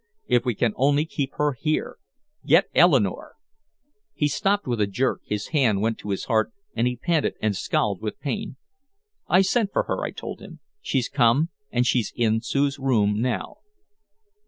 If 0.25 0.45
we 0.45 0.55
can 0.55 0.73
only 0.77 1.05
keep 1.05 1.33
her 1.35 1.53
here! 1.53 1.97
Get 2.43 2.69
Eleanore!" 2.73 3.35
He 4.15 4.27
stopped 4.27 4.65
with 4.65 4.81
a 4.81 4.87
jerk, 4.87 5.21
his 5.25 5.49
hand 5.49 5.79
went 5.79 5.99
to 5.99 6.09
his 6.09 6.23
heart, 6.25 6.51
and 6.75 6.87
he 6.87 6.97
panted 6.97 7.35
and 7.39 7.55
scowled 7.55 8.01
with 8.01 8.19
pain. 8.19 8.55
"I 9.27 9.43
sent 9.43 9.71
for 9.71 9.83
her," 9.83 10.03
I 10.03 10.09
told 10.09 10.39
him. 10.41 10.59
"She's 10.81 11.07
come 11.07 11.49
and 11.69 11.85
she's 11.85 12.11
in 12.15 12.41
Sue's 12.41 12.79
room 12.79 13.21
now. 13.21 13.57